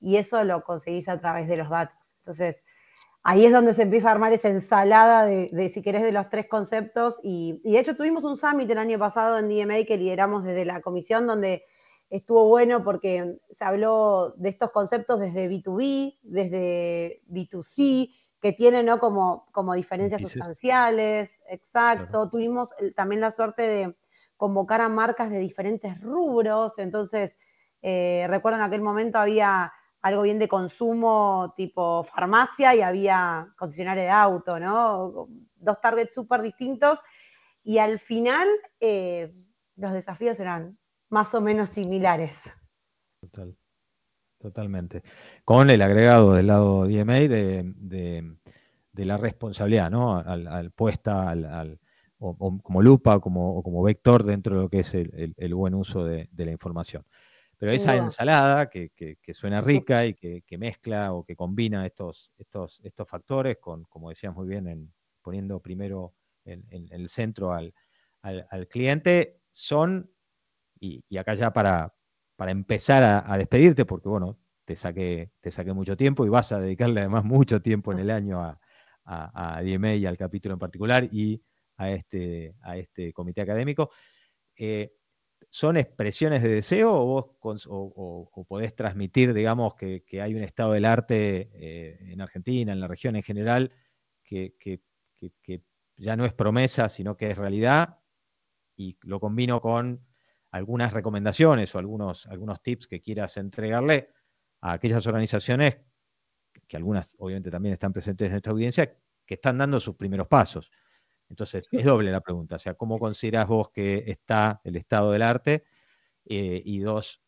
Y 0.01 0.17
eso 0.17 0.45
lo 0.45 0.63
conseguís 0.63 1.09
a 1.09 1.19
través 1.19 1.49
de 1.49 1.57
los 1.57 1.71
datos. 1.71 2.15
Entonces, 2.19 2.63
ahí 3.27 3.45
es 3.45 3.53
donde 3.53 3.75
se 3.75 3.83
empieza 3.83 4.09
a 4.09 4.13
armar 4.13 4.33
esa 4.33 4.49
ensalada 4.49 5.27
de, 5.27 5.71
si 5.75 5.83
querés, 5.83 6.03
de 6.03 6.13
los 6.13 6.31
tres 6.31 6.47
conceptos. 6.47 7.17
Y, 7.25 7.61
de 7.65 7.81
hecho 7.81 7.97
tuvimos 7.97 8.23
un 8.23 8.37
summit 8.37 8.71
el 8.71 8.79
año 8.79 9.01
pasado 9.01 9.37
en 9.39 9.49
DMA 9.49 9.83
que 9.85 9.99
lideramos 9.99 10.45
desde 10.45 10.65
la 10.65 10.81
comisión, 10.81 11.27
donde 11.27 11.65
estuvo 12.09 12.47
bueno 12.47 12.85
porque 12.85 13.41
se 13.51 13.65
habló 13.65 14.33
de 14.37 14.51
estos 14.51 14.71
conceptos 14.71 15.19
desde 15.19 15.51
B2B, 15.51 16.19
desde 16.23 17.21
B2C, 17.29 18.15
que 18.41 18.53
tiene 18.53 18.85
¿no? 18.85 19.01
como, 19.01 19.49
como 19.51 19.75
diferencias 19.75 20.23
sustanciales, 20.23 21.29
exacto. 21.49 22.31
Tuvimos 22.31 22.69
también 22.95 23.21
la 23.21 23.33
suerte 23.33 23.63
de 23.63 23.97
convocar 24.37 24.81
a 24.81 24.89
marcas 24.89 25.31
de 25.31 25.41
diferentes 25.41 26.01
rubros, 26.01 26.75
entonces, 26.79 27.33
eh, 27.83 28.27
recuerdo 28.29 28.59
en 28.59 28.65
aquel 28.65 28.83
momento 28.83 29.19
había 29.19 29.73
algo 30.03 30.23
bien 30.23 30.39
de 30.39 30.49
consumo 30.49 31.55
tipo 31.57 32.05
farmacia 32.05 32.75
y 32.75 32.81
había 32.81 33.53
concesionario 33.57 34.05
de 34.05 34.11
auto, 34.11 34.61
¿no? 34.61 35.29
Dos 35.57 35.81
targets 35.81 36.15
súper 36.15 36.43
distintos 36.43 37.01
y 37.63 37.79
al 37.79 37.99
final 37.99 38.49
eh, 38.79 39.35
los 39.77 39.93
desafíos 39.93 40.39
eran 40.39 40.79
más 41.09 41.35
o 41.35 41.41
menos 41.41 41.71
similares. 41.71 42.51
Total. 43.21 43.57
Totalmente. 44.39 45.03
Con 45.45 45.71
el 45.71 45.83
agregado 45.83 46.35
del 46.35 46.47
lado 46.47 46.87
DMA 46.87 47.21
de, 47.21 48.37
la 48.93 49.17
responsabilidad, 49.17 49.91
¿no? 49.91 50.19
Al, 50.19 50.71
puesta 50.71 51.31
al, 51.31 51.81
o, 52.19 52.37
como 52.63 52.83
lupa 52.83 53.17
o 53.17 53.21
como 53.21 53.83
vector 53.83 54.25
dentro 54.25 54.57
de 54.57 54.63
lo 54.63 54.69
que 54.69 54.81
es 54.81 54.95
el, 54.95 55.55
buen 55.55 55.75
uso 55.75 56.05
de, 56.05 56.29
la 56.37 56.51
información. 56.53 57.05
Pero 57.59 57.73
esa 57.73 57.97
ensalada 57.97 58.69
que, 58.69 58.91
suena 59.33 59.61
rica 59.61 60.05
y 60.05 60.15
que, 60.15 60.59
mezcla 60.59 61.13
o 61.13 61.25
que 61.25 61.35
combina 61.35 61.87
estos, 61.87 62.33
estos, 62.37 62.81
estos 62.85 63.09
factores 63.09 63.59
con, 63.59 63.85
como 63.85 64.11
decías 64.11 64.35
muy 64.35 64.47
bien, 64.47 64.69
en, 64.69 64.93
poniendo 65.23 65.61
primero 65.61 66.15
en, 66.45 66.65
el 66.91 67.09
centro 67.09 67.53
al, 67.53 67.73
cliente, 68.69 69.41
son, 69.51 70.11
y, 70.79 71.03
acá 71.17 71.35
ya 71.35 71.53
para, 71.53 71.95
para 72.37 72.51
empezar 72.51 73.03
a, 73.03 73.39
despedirte, 73.39 73.85
porque 73.87 74.09
bueno, 74.09 74.39
te 74.65 74.77
saqué, 74.77 75.31
te 75.41 75.51
saqué 75.51 75.73
mucho 75.73 75.97
tiempo 75.97 76.27
y 76.27 76.29
vas 76.29 76.53
a 76.53 76.61
dedicarle 76.61 77.01
además 77.01 77.25
mucho 77.25 77.63
tiempo 77.63 77.93
en 77.93 78.01
el 78.01 78.11
año 78.11 78.43
a, 78.43 78.61
a, 79.07 79.63
DMA 79.63 79.95
y 79.95 80.07
al 80.07 80.19
capítulo 80.19 80.55
en 80.55 80.59
particular 80.59 81.09
y 81.11 81.43
a 81.79 81.91
este, 81.91 82.55
a 82.63 82.77
este 82.77 83.13
comité 83.13 83.41
académico. 83.41 83.91
Eh, 84.57 84.93
¿Son 85.51 85.77
expresiones 85.77 86.43
de 86.43 86.49
deseo 86.49 86.93
o 86.93 87.07
vos 87.07 87.67
o, 87.71 88.45
podés 88.49 88.75
transmitir, 88.75 89.33
digamos, 89.33 89.75
que, 89.75 90.03
hay 90.21 90.35
un 90.35 90.43
estado 90.43 90.73
del 90.73 90.85
arte 90.85 91.51
eh, 91.55 91.99
en 92.13 92.21
Argentina, 92.21 92.73
en 92.73 92.81
la 92.81 92.89
región 92.89 93.17
en 93.17 93.23
general, 93.23 93.73
que, 94.23 94.55
ya 95.97 96.17
no 96.17 96.27
es 96.27 96.35
promesa, 96.35 96.91
sino 96.91 97.17
que 97.17 97.31
es 97.31 97.39
realidad? 97.39 98.01
Y 98.77 98.99
lo 99.03 99.19
combino 99.21 99.61
con 99.61 100.05
algunas 100.51 100.93
recomendaciones 100.93 101.75
o 101.75 101.79
algunos, 101.79 102.27
algunos 102.27 102.63
tips 102.63 102.87
que 102.87 103.01
quieras 103.01 103.37
entregarle 103.37 104.11
a 104.61 104.73
aquellas 104.73 105.07
organizaciones, 105.07 105.79
que 106.67 106.77
algunas 106.77 107.15
obviamente 107.19 107.51
también 107.51 107.75
están 107.75 107.93
presentes 107.93 108.27
en 108.27 108.33
nuestra 108.33 108.53
audiencia, 108.53 108.95
que 109.25 109.35
están 109.35 109.59
dando 109.59 109.81
sus 109.81 109.97
primeros 109.97 110.29
pasos. 110.29 110.71
Entonces, 111.29 111.67
es 111.73 111.85
doble 111.85 112.11
la 112.11 112.21
pregunta, 112.21 112.57
o 112.57 112.59
sea, 112.59 112.75
¿cómo 112.75 112.99
consideras 112.99 113.49
vos 113.49 113.71
que 113.71 114.05
está 114.07 114.61
el 114.65 114.77
estado 114.77 115.13
del 115.13 115.23
arte? 115.23 115.65
Eh, 116.25 116.63
y 116.65 116.81
dos, 116.81 117.23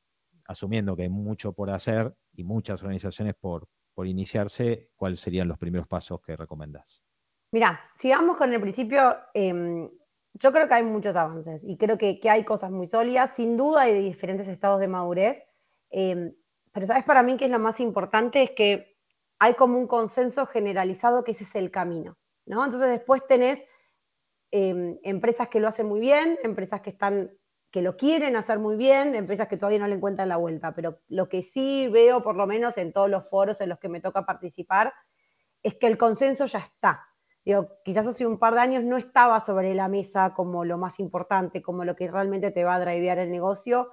asumiendo 0.47 0.97
que 0.97 1.03
hay 1.03 1.09
mucho 1.09 1.53
por 1.53 1.71
hacer 1.71 2.15
y 2.33 2.45
muchas 2.45 2.83
organizaciones 2.83 3.35
por, 3.35 3.69
por 3.95 4.07
iniciarse, 4.07 4.91
¿cuáles 4.97 5.21
serían 5.21 5.49
los 5.49 5.59
primeros 5.59 5.87
pasos 5.87 6.21
que 6.21 6.37
recomendás? 6.37 7.03
Mira, 7.51 7.81
sigamos 7.99 8.37
con 8.37 8.53
el 8.53 8.61
principio. 8.61 9.17
Em, 9.35 9.89
yo 10.35 10.53
creo 10.53 10.69
que 10.69 10.75
hay 10.75 10.85
muchos 10.85 11.17
avances 11.17 11.63
y 11.65 11.77
creo 11.77 11.97
que, 11.97 12.21
hay 12.29 12.45
cosas 12.45 12.71
muy 12.71 12.87
sólidas. 12.87 13.33
Sin 13.35 13.57
duda 13.57 13.83
hay 13.83 14.03
diferentes 14.03 14.47
estados 14.49 14.81
de 14.81 14.89
madurez. 14.89 15.43
Em, 15.91 16.35
pero, 16.73 16.87
¿sabes 16.87 17.05
para 17.05 17.23
mí 17.23 17.37
que 17.37 17.47
es 17.47 17.51
lo 17.51 17.59
más 17.59 17.81
importante? 17.81 18.43
Es 18.43 18.51
que 18.53 18.99
hay 19.39 19.55
como 19.55 19.79
un 19.79 19.87
consenso 19.87 20.47
generalizado 20.47 21.25
que 21.25 21.33
ese 21.33 21.45
es 21.45 21.55
el 21.55 21.71
camino. 21.71 22.19
¿no? 22.47 22.65
Entonces, 22.65 22.91
después 22.91 23.27
tenés 23.27 23.61
Em, 24.51 24.99
empresas 25.03 25.49
que 25.49 25.61
lo 25.61 25.69
hacen 25.69 25.87
muy 25.87 26.01
bien, 26.01 26.39
empresas 26.43 26.81
que 26.81 26.91
están 26.91 27.31
que 27.71 27.83
lo 27.83 27.99
quieren 27.99 28.35
hacer 28.37 28.59
muy 28.59 28.77
bien, 28.77 29.15
empresas 29.15 29.47
que 29.47 29.59
todavía 29.59 29.79
no 29.81 29.89
le 29.89 29.97
encuentran 29.97 30.31
la 30.31 30.39
vuelta, 30.39 30.75
pero 30.75 31.01
lo 31.09 31.29
que 31.29 31.43
sí 31.43 31.87
veo, 31.89 32.23
por 32.23 32.35
lo 32.35 32.47
menos 32.47 32.79
en 32.79 32.95
todos 32.95 33.11
los 33.11 33.29
foros 33.29 33.61
en 33.61 33.69
los 33.69 33.79
que 33.79 33.91
me 33.91 34.01
toca 34.01 34.25
participar, 34.25 34.95
es 35.63 35.75
que 35.75 35.87
el 35.87 35.99
consenso 35.99 36.47
ya 36.47 36.61
está. 36.61 37.05
Digo, 37.45 37.69
quizás 37.85 38.07
hace 38.07 38.27
un 38.27 38.39
par 38.39 38.55
de 38.55 38.61
años 38.61 38.85
no 38.85 38.97
estaba 38.97 39.41
sobre 39.41 39.75
la 39.75 39.89
mesa 39.89 40.33
como 40.33 40.65
lo 40.65 40.79
más 40.79 40.99
importante, 40.99 41.61
como 41.61 41.85
lo 41.85 41.95
que 41.95 42.11
realmente 42.11 42.51
te 42.51 42.65
va 42.65 42.77
a 42.77 42.81
drivear 42.81 43.19
el 43.19 43.31
negocio. 43.31 43.93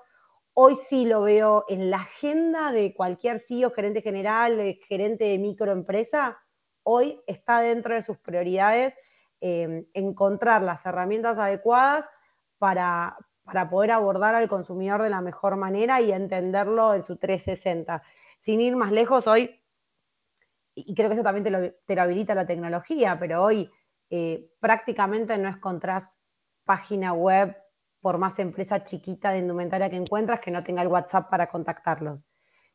Hoy 0.54 0.78
sí 0.88 1.06
lo 1.06 1.22
veo 1.24 1.66
en 1.68 1.90
la 1.92 1.98
agenda 1.98 2.72
de 2.72 2.94
cualquier 2.94 3.42
CEO, 3.42 3.72
gerente 3.72 4.02
general, 4.02 4.58
eh, 4.62 4.80
gerente 4.88 5.26
de 5.26 5.38
microempresa, 5.38 6.38
hoy 6.84 7.20
está 7.28 7.60
dentro 7.60 7.94
de 7.94 8.02
sus 8.04 8.18
prioridades 8.20 8.94
Em, 9.48 9.86
encontrar 9.94 10.64
las 10.64 10.84
herramientas 10.88 11.38
adecuadas 11.38 12.10
para, 12.58 13.16
poder 13.70 13.92
abordar 13.92 14.34
al 14.34 14.50
consumidor 14.50 15.04
de 15.04 15.12
la 15.12 15.22
mejor 15.22 15.56
manera 15.56 16.02
y 16.02 16.12
entenderlo 16.12 16.96
en 16.96 17.04
su 17.04 17.18
360. 17.18 18.02
Sin 18.40 18.60
ir 18.60 18.76
más 18.76 18.92
lejos, 18.92 19.28
hoy, 19.28 19.62
y 20.74 20.96
creo 20.96 21.10
que 21.10 21.14
eso 21.14 21.22
también 21.22 21.44
te 21.44 21.96
lo, 21.96 22.02
habilita 22.02 22.34
la 22.34 22.48
tecnología, 22.48 23.20
pero 23.20 23.44
hoy 23.44 23.72
eh, 24.10 24.50
prácticamente 24.60 25.38
no 25.38 25.48
encontrás 25.48 26.10
página 26.64 27.14
web 27.14 27.56
por 28.02 28.18
más 28.18 28.40
empresa 28.40 28.84
chiquita 28.84 29.30
de 29.30 29.38
indumentaria 29.38 29.92
que 29.92 29.96
encuentras 29.96 30.40
que 30.40 30.50
no 30.50 30.64
tenga 30.64 30.82
el 30.82 30.88
WhatsApp 30.88 31.30
para 31.30 31.46
contactarlos. 31.46 32.26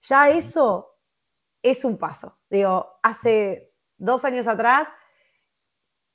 Ya 0.02 0.28
eso 0.28 1.00
es 1.62 1.84
un 1.84 1.98
paso. 1.98 2.38
Digo, 2.48 3.00
hace 3.02 3.74
dos 3.96 4.24
años 4.24 4.46
atrás 4.46 4.86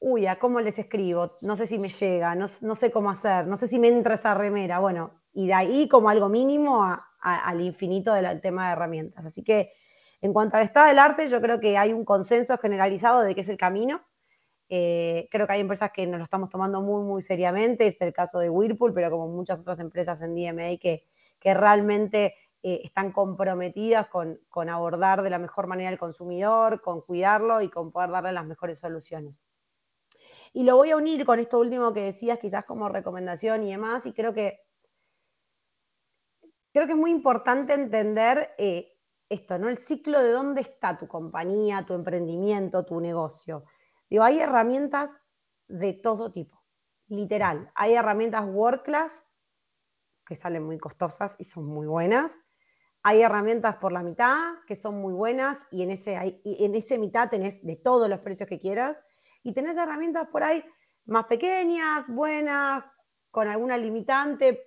uy, 0.05 0.27
¿a 0.27 0.37
cómo 0.37 0.61
les 0.61 0.77
escribo? 0.77 1.39
No 1.41 1.57
sé 1.57 1.65
si 1.65 1.79
me 1.79 1.89
llega, 1.89 2.35
no, 2.35 2.75
sé 2.75 2.91
cómo 2.91 3.09
hacer, 3.09 3.47
no 3.47 3.57
sé 3.57 3.67
si 3.67 3.79
me 3.79 3.87
entra 3.87 4.13
esa 4.13 4.35
remera. 4.35 4.77
Bueno, 4.77 5.19
y 5.33 5.47
de 5.47 5.53
ahí 5.55 5.89
como 5.89 6.09
algo 6.09 6.29
mínimo 6.29 6.85
al 7.19 7.61
infinito 7.61 8.13
del 8.13 8.39
tema 8.39 8.67
de 8.67 8.73
herramientas. 8.73 9.25
Así 9.25 9.43
que 9.43 9.73
en 10.21 10.31
cuanto 10.31 10.57
al 10.57 10.63
estado 10.63 10.89
del 10.89 10.99
arte, 10.99 11.27
yo 11.27 11.41
creo 11.41 11.59
que 11.59 11.75
hay 11.75 11.91
un 11.91 12.05
consenso 12.05 12.55
generalizado 12.59 13.21
de 13.23 13.33
que 13.33 13.41
es 13.41 13.49
el 13.49 13.57
camino. 13.57 14.03
Eh, 14.69 15.27
creo 15.31 15.47
que 15.47 15.53
hay 15.53 15.61
empresas 15.61 15.91
que 15.91 16.05
nos 16.05 16.19
lo 16.19 16.23
estamos 16.25 16.51
tomando 16.51 16.81
muy, 16.81 17.03
muy 17.03 17.23
seriamente, 17.23 17.87
es 17.87 17.99
el 17.99 18.13
caso 18.13 18.37
de 18.37 18.49
Whirlpool, 18.51 18.93
pero 18.93 19.09
como 19.09 19.27
muchas 19.27 19.59
otras 19.59 19.79
empresas 19.79 20.21
en 20.21 20.35
DMA 20.35 20.77
que, 20.79 21.07
que 21.39 21.53
realmente 21.55 22.35
eh, 22.61 22.81
están 22.83 23.11
comprometidas 23.11 24.07
con, 24.07 24.39
con 24.49 24.69
abordar 24.69 25.23
de 25.23 25.31
la 25.31 25.39
mejor 25.39 25.65
manera 25.65 25.89
al 25.89 25.97
consumidor, 25.97 26.81
con 26.81 27.01
cuidarlo 27.01 27.61
y 27.61 27.69
con 27.69 27.91
poder 27.91 28.11
darle 28.11 28.33
las 28.33 28.45
mejores 28.45 28.77
soluciones. 28.79 29.41
Y 30.55 30.63
lo 30.63 30.77
voy 30.77 30.91
a 30.91 30.95
unir 30.95 31.25
con 31.25 31.37
esto 31.37 31.59
último 31.59 31.91
que 31.91 31.99
decías, 31.99 32.39
quizás 32.39 32.63
como 32.63 32.87
recomendación 32.87 33.63
y 33.63 33.71
demás, 33.71 34.05
y 34.05 34.13
creo 34.13 34.33
que, 34.33 34.61
creo 36.71 36.85
que 36.85 36.93
es 36.93 36.97
muy 36.97 37.11
importante 37.11 37.73
entender 37.73 38.51
eh, 38.57 38.93
esto, 39.27 39.57
¿no? 39.59 39.67
El 39.67 39.79
ciclo 39.79 40.23
de 40.23 40.31
dónde 40.31 40.61
está 40.61 40.97
tu 40.97 41.09
compañía, 41.09 41.83
tu 41.85 41.93
emprendimiento, 41.93 42.85
tu 42.85 43.01
negocio. 43.01 43.65
Digo, 44.09 44.23
hay 44.23 44.39
herramientas 44.39 45.09
de 45.67 45.91
todo 45.91 46.31
tipo, 46.31 46.63
literal. 47.09 47.69
Hay 47.75 47.95
herramientas 47.95 48.45
world 48.47 48.83
class 48.83 49.13
que 50.25 50.37
salen 50.37 50.63
muy 50.63 50.77
costosas 50.77 51.35
y 51.37 51.43
son 51.43 51.65
muy 51.65 51.85
buenas. 51.85 52.31
Hay 53.03 53.21
herramientas 53.23 53.75
por 53.75 53.91
la 53.91 54.03
mitad 54.03 54.39
que 54.67 54.77
son 54.77 55.01
muy 55.01 55.11
buenas 55.11 55.57
y 55.69 55.83
en 55.83 55.91
ese, 55.91 56.15
en 56.45 56.75
ese 56.75 56.97
mitad 56.97 57.29
tenés 57.29 57.61
de 57.61 57.75
todos 57.75 58.07
los 58.07 58.21
precios 58.21 58.47
que 58.47 58.61
quieras 58.61 58.95
y 59.45 59.53
tenés 59.53 59.77
herramientas 59.77 60.27
por 60.27 60.43
ahí 60.43 60.63
más 61.05 61.27
pequeñas, 61.27 62.07
buenas, 62.07 62.83
con 63.29 63.47
alguna 63.47 63.77
limitante, 63.77 64.63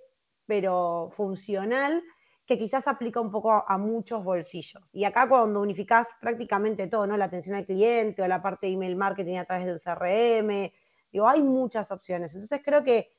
pero 0.47 1.11
funcional, 1.17 2.01
que 2.47 2.57
quizás 2.57 2.87
aplica 2.87 3.21
un 3.21 3.33
poco 3.33 3.53
a, 3.53 3.77
muchos 3.77 4.23
bolsillos. 4.23 4.83
Y 4.93 5.03
acá 5.03 5.29
cuando 5.29 5.61
unificás 5.61 6.07
prácticamente 6.21 6.87
todo, 6.87 7.09
¿no? 7.09 7.17
La 7.17 7.25
atención 7.25 7.57
al 7.57 7.67
cliente 7.67 8.23
o 8.23 8.29
la 8.29 8.41
parte 8.41 8.69
de 8.69 8.75
email 8.75 8.95
marketing 8.95 9.39
a 9.39 9.45
través 9.45 9.67
del 9.67 9.81
CRM, 9.81 10.73
digo, 11.11 11.29
hay 11.29 11.43
muchas 11.43 11.91
opciones. 11.91 12.33
Entonces 12.35 12.61
creo 12.65 12.85
que, 12.85 13.11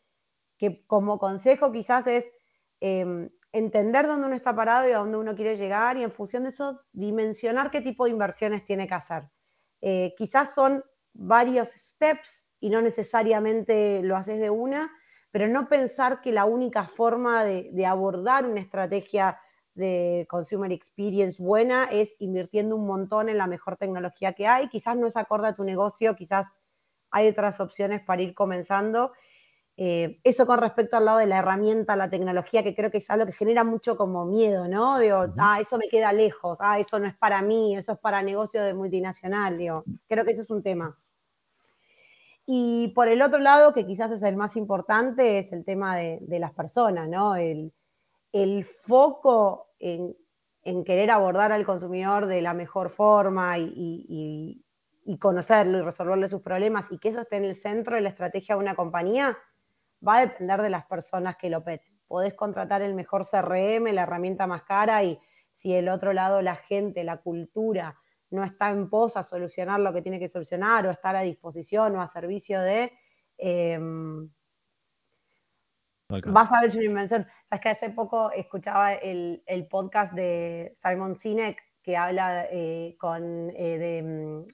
como 0.88 1.20
consejo 1.20 1.74
quizás 1.74 2.08
es 2.08 2.26
em, 2.80 3.30
entender 3.52 4.08
dónde 4.08 4.28
uno 4.28 4.36
está 4.36 4.56
parado 4.56 4.88
y 4.88 4.94
a 4.94 5.00
dónde 5.00 5.18
uno 5.18 5.36
quiere 5.36 5.58
llegar 5.58 5.98
y 5.98 6.04
en 6.04 6.12
función 6.12 6.44
de 6.44 6.50
eso 6.50 6.82
dimensionar 6.94 7.70
qué 7.70 7.82
tipo 7.82 8.06
de 8.06 8.12
inversiones 8.12 8.64
tiene 8.64 8.88
que 8.88 8.94
hacer. 8.94 9.24
Eh, 9.82 10.16
quizás 10.18 10.54
son 10.54 10.84
varios 11.20 11.70
steps 11.70 12.46
y 12.60 12.70
no 12.70 12.82
necesariamente 12.82 14.02
lo 14.04 14.16
haces 14.16 14.40
de 14.40 14.50
una, 14.50 14.92
pero 15.32 15.48
no 15.48 15.70
pensar 15.70 16.22
que 16.22 16.32
la 16.32 16.46
única 16.46 16.88
forma 16.88 17.44
de, 17.44 17.86
abordar 17.86 18.46
una 18.46 18.62
estrategia 18.62 19.40
de 19.76 20.26
consumer 20.30 20.72
experience 20.72 21.42
buena 21.42 21.86
es 21.86 22.10
invirtiendo 22.20 22.76
un 22.76 22.88
montón 22.88 23.30
en 23.30 23.38
la 23.38 23.48
mejor 23.48 23.78
tecnología 23.78 24.34
que 24.34 24.48
hay. 24.48 24.70
Quizás 24.70 24.98
no 24.98 25.08
es 25.08 25.16
acorde 25.16 25.48
a 25.48 25.56
tu 25.56 25.64
negocio, 25.64 26.16
quizás 26.16 26.48
hay 27.12 27.28
otras 27.28 27.60
opciones 27.60 28.02
para 28.02 28.22
ir 28.22 28.34
comenzando. 28.34 29.14
Eh, 29.78 30.20
eso 30.24 30.46
con 30.46 30.60
respecto 30.60 30.98
al 30.98 31.06
lado 31.06 31.20
de 31.20 31.28
la 31.28 31.38
herramienta, 31.38 31.96
la 31.96 32.10
tecnología, 32.10 32.64
que 32.64 32.76
creo 32.76 32.92
que 32.92 32.98
es 32.98 33.10
algo 33.10 33.26
que 33.26 33.32
genera 33.32 33.64
mucho 33.64 33.96
como 33.96 34.26
miedo, 34.26 34.68
¿no? 34.68 35.00
Digo, 35.00 35.28
ah, 35.38 35.60
eso 35.62 35.78
me 35.78 35.88
queda 35.88 36.12
lejos, 36.12 36.58
ah, 36.60 36.80
eso 36.80 37.00
no 37.00 37.08
es 37.08 37.16
para 37.16 37.42
mí, 37.42 37.78
eso 37.78 37.94
es 37.94 38.00
para 38.00 38.22
negocio 38.22 38.62
de 38.62 38.74
multinacional, 38.74 39.58
digo, 39.58 39.86
creo 40.10 40.26
que 40.26 40.32
ese 40.32 40.42
es 40.42 40.50
un 40.50 40.64
tema. 40.64 40.98
Y 42.52 42.88
por 42.96 43.08
el 43.08 43.22
otro 43.22 43.38
lado, 43.38 43.74
que 43.74 43.86
quizás 43.86 44.10
es 44.10 44.24
el 44.24 44.36
más 44.36 44.56
importante, 44.56 45.38
es 45.38 45.54
el 45.54 45.64
tema 45.64 45.96
de, 45.98 46.40
las 46.40 46.52
personas, 46.52 47.08
¿no? 47.08 47.36
El, 47.36 47.72
foco 48.88 49.68
en, 49.78 50.16
querer 50.84 51.12
abordar 51.12 51.52
al 51.52 51.64
consumidor 51.64 52.26
de 52.26 52.42
la 52.42 52.56
mejor 52.56 52.90
forma 52.90 53.60
y, 53.60 54.66
conocerlo 55.20 55.78
y 55.78 55.82
resolverle 55.84 56.28
sus 56.28 56.42
problemas 56.42 56.88
y 56.90 56.98
que 56.98 57.10
eso 57.10 57.22
esté 57.22 57.36
en 57.36 57.46
el 57.46 57.56
centro 57.56 57.96
de 57.96 58.02
la 58.02 58.10
estrategia 58.10 58.56
de 58.56 58.62
una 58.62 58.74
compañía, 58.74 59.38
va 60.06 60.18
a 60.18 60.22
depender 60.22 60.64
de 60.64 60.72
las 60.72 60.88
personas 60.88 61.38
que 61.38 61.52
lo 61.52 61.64
peten. 61.64 62.00
Podés 62.08 62.34
contratar 62.34 62.82
el 62.82 62.96
mejor 62.96 63.28
CRM, 63.30 63.94
la 63.94 64.02
herramienta 64.02 64.48
más 64.48 64.64
cara 64.64 65.04
y 65.04 65.20
si 65.54 65.76
el 65.76 65.88
otro 65.88 66.14
lado, 66.14 66.42
la 66.42 66.56
gente, 66.56 67.04
la 67.04 67.18
cultura, 67.18 67.96
no 68.32 68.44
está 68.44 68.70
en 68.70 68.90
pos 68.90 69.18
a 69.18 69.24
solucionar 69.24 69.80
lo 69.80 69.94
que 69.94 70.02
tiene 70.02 70.20
que 70.20 70.30
solucionar 70.30 70.86
o 70.86 70.92
estar 70.92 71.16
a 71.16 71.22
disposición 71.22 71.96
o 71.96 72.02
a 72.02 72.08
servicio 72.08 72.62
de... 72.62 72.92
Em, 73.38 74.30
vas 76.10 76.52
a 76.52 76.62
ver 76.62 76.76
una 76.76 76.86
invención. 76.86 77.28
Sabes 77.50 77.62
que 77.62 77.70
hace 77.70 77.90
poco 77.90 78.32
escuchaba 78.32 78.94
el, 78.94 79.68
podcast 79.70 80.14
de 80.14 80.78
Simon 80.84 81.16
Sinek 81.16 81.62
que 81.82 81.96
habla 81.96 82.48
eh, 82.52 82.96
con, 83.00 83.50
eh, 83.56 83.78
de, 83.78 84.04
mm, 84.04 84.48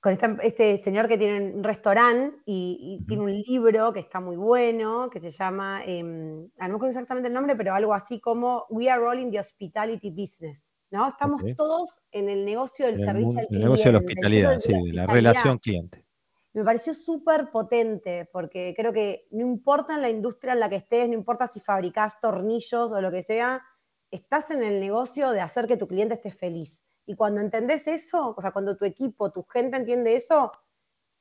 con 0.00 0.18
este, 0.42 0.82
señor 0.82 1.06
que 1.06 1.18
tiene 1.18 1.54
un 1.54 1.62
restaurante 1.62 2.38
y, 2.44 3.04
tiene 3.06 3.22
un 3.22 3.32
libro 3.32 3.92
que 3.92 4.00
está 4.00 4.18
muy 4.20 4.36
bueno, 4.36 5.10
que 5.10 5.20
se 5.20 5.30
llama, 5.30 5.82
eh, 5.86 6.02
no 6.02 6.50
me 6.58 6.64
acuerdo 6.64 6.88
exactamente 6.88 7.28
el 7.28 7.34
nombre, 7.34 7.54
pero 7.54 7.74
algo 7.74 7.94
así 7.94 8.20
como 8.20 8.66
We 8.70 8.90
are 8.90 9.04
all 9.04 9.18
in 9.18 9.30
the 9.30 9.38
hospitality 9.38 10.10
business. 10.10 10.71
¿No? 10.92 11.08
Estamos 11.08 11.42
todos 11.56 11.98
en 12.12 12.28
el 12.28 12.44
negocio 12.44 12.86
del 12.86 13.04
servicio 13.04 13.40
al 13.40 13.46
cliente. 13.46 13.54
El 13.54 13.60
negocio 13.60 13.84
de 13.86 13.92
la 13.92 13.98
hospitalidad, 13.98 14.60
sí, 14.60 14.72
de 14.72 14.92
la 14.92 15.06
relación 15.06 15.58
cliente. 15.58 16.04
Me 16.52 16.62
pareció 16.62 16.92
súper 16.92 17.50
potente, 17.50 18.28
porque 18.30 18.74
creo 18.76 18.92
que 18.92 19.26
no 19.30 19.40
importa 19.40 19.94
en 19.94 20.02
la 20.02 20.10
industria 20.10 20.52
en 20.52 20.60
la 20.60 20.68
que 20.68 20.76
estés, 20.76 21.08
no 21.08 21.14
importa 21.14 21.48
si 21.48 21.60
fabricás 21.60 22.20
tornillos 22.20 22.92
o 22.92 23.00
lo 23.00 23.10
que 23.10 23.22
sea, 23.22 23.62
estás 24.10 24.50
en 24.50 24.62
el 24.62 24.78
negocio 24.78 25.30
de 25.30 25.40
hacer 25.40 25.66
que 25.66 25.78
tu 25.78 25.88
cliente 25.88 26.14
esté 26.14 26.30
feliz. 26.30 26.78
Y 27.06 27.16
cuando 27.16 27.40
entendés 27.40 27.86
eso, 27.86 28.34
o 28.36 28.40
sea, 28.42 28.52
cuando 28.52 28.76
tu 28.76 28.84
equipo, 28.84 29.32
tu 29.32 29.44
gente 29.44 29.78
entiende 29.78 30.14
eso, 30.14 30.52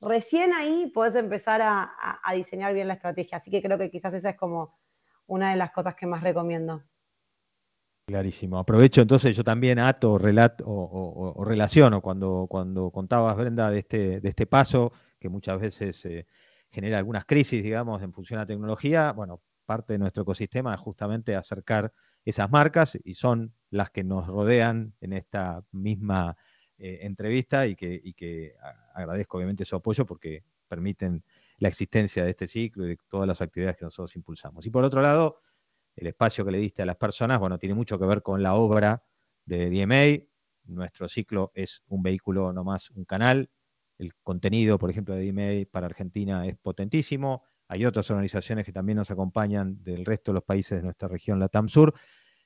recién 0.02 0.52
ahí 0.52 0.92
puedes 0.94 1.16
empezar 1.16 1.62
a, 1.62 2.20
a 2.22 2.34
diseñar 2.34 2.74
bien 2.74 2.90
la 2.90 2.96
estrategia. 2.96 3.38
Así 3.38 3.50
que 3.50 3.62
creo 3.62 3.78
que 3.78 3.90
quizás 3.90 4.14
esa 4.14 4.32
es 4.32 4.36
como 4.36 4.78
una 5.28 5.52
de 5.52 5.56
las 5.56 5.72
cosas 5.72 5.96
que 5.96 6.06
más 6.06 6.22
recomiendo. 6.22 6.82
Clarísimo. 8.12 8.60
Aprovecho 8.60 9.00
entonces, 9.02 9.38
yo 9.38 9.44
también 9.46 9.80
ato 9.80 10.18
relato, 10.18 10.66
o, 10.68 11.46
relaciono 11.46 12.02
cuando, 12.02 12.46
cuando 12.50 12.92
contabas, 12.92 13.38
Brenda, 13.38 13.72
de 13.72 13.80
este, 13.80 14.20
de 14.20 14.30
este 14.30 14.46
paso 14.46 14.92
que 15.18 15.30
muchas 15.30 15.62
veces 15.62 16.04
eh, 16.04 16.28
genera 16.70 16.98
algunas 16.98 17.26
crisis, 17.26 17.64
digamos, 17.64 18.04
en 18.04 18.12
función 18.12 18.42
a 18.42 18.46
tecnología. 18.46 19.14
Bueno, 19.14 19.42
parte 19.66 19.94
de 19.94 20.00
nuestro 20.00 20.24
ecosistema 20.24 20.74
es 20.74 20.82
justamente 20.82 21.38
acercar 21.38 21.94
esas 22.26 22.52
marcas 22.52 23.00
y 23.02 23.14
son 23.14 23.54
las 23.70 23.92
que 23.92 24.04
nos 24.04 24.28
rodean 24.28 24.94
en 25.00 25.14
esta 25.14 25.64
misma 25.72 26.36
eh, 26.80 27.00
entrevista 27.04 27.66
y 27.66 27.78
que, 27.78 27.98
y 28.04 28.14
que 28.14 28.56
agradezco 28.94 29.38
obviamente 29.38 29.64
su 29.64 29.78
apoyo 29.78 30.06
porque 30.06 30.44
permiten 30.68 31.24
la 31.60 31.70
existencia 31.70 32.26
de 32.26 32.32
este 32.32 32.50
ciclo 32.50 32.84
y 32.86 32.90
de 32.90 32.98
todas 33.10 33.26
las 33.26 33.42
actividades 33.42 33.78
que 33.78 33.86
nosotros 33.86 34.14
impulsamos. 34.18 34.66
Y 34.66 34.70
por 34.70 34.84
otro 34.84 35.02
lado, 35.02 35.40
el 35.96 36.08
espacio 36.08 36.46
que 36.46 36.52
le 36.52 36.58
diste 36.58 36.82
a 36.82 36.86
las 36.86 36.96
personas, 36.96 37.40
bueno, 37.40 37.58
tiene 37.58 37.76
mucho 37.76 38.00
que 38.00 38.06
ver 38.06 38.22
con 38.22 38.42
la 38.42 38.56
obra 38.56 39.04
de 39.46 39.70
DMA. 39.70 40.26
Nuestro 40.66 41.08
ciclo 41.08 41.52
es 41.56 41.84
un 41.88 42.02
vehículo, 42.04 42.54
no 42.54 42.64
más 42.64 42.90
un 42.92 43.06
canal. 43.06 43.50
El 43.98 44.14
contenido, 44.24 44.80
por 44.80 44.90
ejemplo, 44.90 45.16
de 45.16 45.32
DMA 45.32 45.70
para 45.72 45.88
Argentina 45.88 46.46
es 46.48 46.58
potentísimo. 46.58 47.44
Hay 47.68 47.86
otras 47.86 48.10
organizaciones 48.10 48.66
que 48.66 48.72
también 48.72 48.98
nos 48.98 49.12
acompañan 49.12 49.84
del 49.84 50.06
resto 50.06 50.32
de 50.32 50.36
los 50.36 50.44
países 50.44 50.78
de 50.78 50.84
nuestra 50.84 51.08
región, 51.08 51.40
la 51.40 51.50
TAM 51.50 51.70
Sur. 51.70 51.94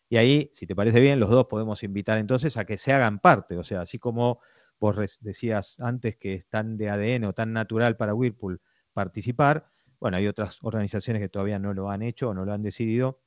Y 0.10 0.18
ahí, 0.18 0.52
si 0.54 0.68
te 0.68 0.76
parece 0.76 1.00
bien, 1.00 1.20
los 1.20 1.30
dos 1.30 1.48
podemos 1.48 1.82
invitar 1.84 2.18
entonces 2.18 2.58
a 2.58 2.66
que 2.66 2.78
se 2.78 2.94
hagan 2.94 3.20
parte. 3.20 3.58
O 3.58 3.64
sea, 3.64 3.82
así 3.82 3.98
como 3.98 4.40
vos 4.80 5.20
decías 5.22 5.80
antes 5.80 6.18
que 6.18 6.36
es 6.36 6.48
tan 6.48 6.78
de 6.78 6.90
ADN 6.90 7.26
o 7.26 7.34
tan 7.34 7.54
natural 7.54 7.98
para 7.98 8.14
Whirlpool 8.14 8.62
participar, 8.94 9.66
bueno, 10.00 10.18
hay 10.18 10.28
otras 10.28 10.60
organizaciones 10.62 11.22
que 11.22 11.30
todavía 11.30 11.58
no 11.58 11.74
lo 11.74 11.90
han 11.90 12.02
hecho 12.02 12.30
o 12.30 12.34
no 12.34 12.46
lo 12.46 12.54
han 12.54 12.62
decidido 12.62 13.20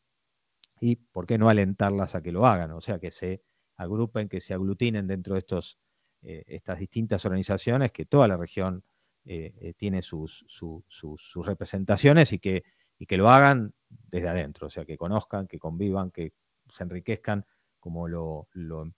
y 0.81 0.97
por 0.97 1.27
qué 1.27 1.39
no 1.39 1.49
alentarlas 1.49 2.15
a 2.15 2.23
que 2.23 2.33
lo 2.33 2.47
hagan, 2.47 2.73
o 2.73 2.81
sea, 2.81 2.99
que 2.99 3.11
se 3.11 3.43
agrupen, 3.77 4.29
que 4.29 4.41
se 4.41 4.55
aglutinen 4.55 5.07
dentro 5.07 5.35
de 5.35 5.41
estos, 5.41 5.79
eh, 6.23 6.45
estas 6.47 6.79
distintas 6.79 7.25
organizaciones, 7.25 7.93
que 7.93 8.05
toda 8.07 8.29
la 8.29 8.37
región 8.37 8.85
eh, 9.25 9.55
eh, 9.61 9.75
tiene 9.75 10.03
sus, 10.03 10.45
sus, 10.49 11.47
representaciones 11.47 12.33
y 12.33 12.39
que, 12.39 12.65
y 12.99 13.07
que 13.07 13.17
lo 13.17 13.29
hagan 13.29 13.75
desde 13.89 14.29
adentro, 14.29 14.67
o 14.67 14.71
sea, 14.71 14.85
que 14.85 14.97
conozcan, 14.97 15.47
que 15.47 15.59
convivan, 15.59 16.11
que 16.11 16.33
se 16.73 16.85
enriquezcan 16.85 17.45
como 17.79 18.09
lo, 18.09 18.49
lo 18.53 18.93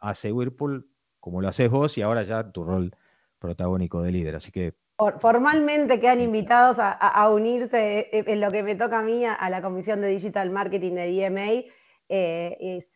hace 0.00 0.32
Whirlpool, 0.32 0.88
como 1.20 1.40
lo 1.40 1.48
haces 1.48 1.70
vos 1.70 1.96
y 1.98 2.02
ahora 2.02 2.22
ya 2.24 2.50
tu 2.50 2.64
rol 2.64 2.94
protagónico 3.38 4.02
de 4.02 4.12
líder. 4.12 4.36
Así 4.36 4.50
que 4.50 4.74
Formalmente 4.96 5.98
quedan 5.98 6.20
invitados 6.20 6.76
a, 6.78 7.28
unirse 7.30 8.08
eh, 8.12 8.24
en 8.26 8.40
lo 8.40 8.50
que 8.50 8.62
me 8.62 8.76
toca 8.76 9.00
a 9.00 9.02
mí 9.02 9.24
a, 9.24 9.50
la 9.50 9.62
Comisión 9.62 10.00
de 10.00 10.08
Digital 10.08 10.50
Marketing 10.50 10.92
de 10.92 11.28
DMA. 11.28 11.72
Eh, 12.08 12.86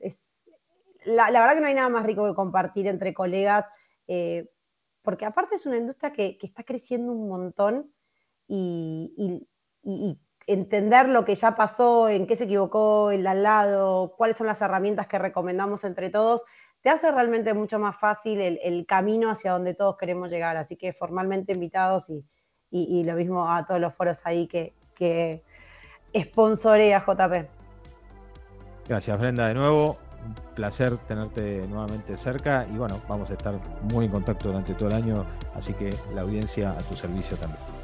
la, 1.06 1.30
verdad 1.30 1.54
que 1.54 1.60
no 1.60 1.66
hay 1.66 1.74
nada 1.74 1.88
más 1.88 2.04
rico 2.04 2.26
que 2.26 2.34
compartir 2.34 2.86
entre 2.86 3.14
colegas, 3.14 3.64
eh, 4.08 4.48
porque 5.02 5.24
aparte 5.24 5.56
es 5.56 5.66
una 5.66 5.78
industria 5.78 6.12
que, 6.12 6.38
está 6.42 6.64
creciendo 6.64 7.12
un 7.12 7.28
montón 7.28 7.92
y, 8.46 9.46
entender 10.48 11.08
lo 11.08 11.24
que 11.24 11.34
ya 11.34 11.56
pasó, 11.56 12.08
en 12.08 12.26
qué 12.26 12.36
se 12.36 12.44
equivocó 12.44 13.10
el 13.10 13.26
al 13.26 13.42
lado, 13.42 14.14
cuáles 14.16 14.36
son 14.36 14.46
las 14.46 14.60
herramientas 14.60 15.08
que 15.08 15.18
recomendamos 15.18 15.82
entre 15.82 16.10
todos, 16.10 16.42
te 16.82 16.90
hace 16.90 17.10
realmente 17.10 17.52
mucho 17.54 17.78
más 17.78 17.96
fácil 17.98 18.40
el, 18.40 18.86
camino 18.86 19.30
hacia 19.30 19.52
donde 19.52 19.74
todos 19.74 19.96
queremos 19.96 20.30
llegar. 20.30 20.56
Así 20.56 20.76
que 20.76 20.92
formalmente 20.92 21.52
invitados 21.52 22.06
y, 22.70 23.04
lo 23.04 23.14
mismo 23.14 23.50
a 23.50 23.64
todos 23.66 23.80
los 23.80 23.94
foros 23.94 24.18
ahí 24.24 24.46
que, 24.46 24.74
que 24.94 25.42
sponsorea 26.14 27.04
JP. 27.04 27.48
Gracias 28.88 29.18
Brenda 29.18 29.48
de 29.48 29.54
nuevo, 29.54 29.98
un 30.24 30.54
placer 30.54 30.96
tenerte 31.08 31.66
nuevamente 31.66 32.16
cerca 32.16 32.64
y 32.72 32.76
bueno, 32.76 33.00
vamos 33.08 33.30
a 33.30 33.32
estar 33.32 33.58
muy 33.82 34.06
en 34.06 34.12
contacto 34.12 34.48
durante 34.48 34.74
todo 34.74 34.88
el 34.88 34.94
año, 34.94 35.26
así 35.54 35.74
que 35.74 35.92
la 36.14 36.20
audiencia 36.20 36.70
a 36.70 36.78
tu 36.78 36.94
servicio 36.94 37.36
también. 37.36 37.75